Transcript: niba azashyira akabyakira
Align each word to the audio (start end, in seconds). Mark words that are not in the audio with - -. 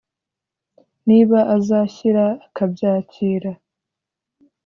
niba 1.07 1.39
azashyira 1.55 2.25
akabyakira 2.45 3.51